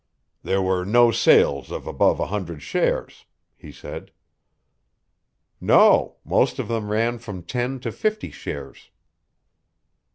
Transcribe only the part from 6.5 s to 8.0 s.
of them ran from ten to